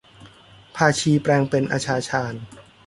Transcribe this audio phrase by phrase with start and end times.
[0.75, 2.33] พาชีแปลงเป็นอาชาชาญ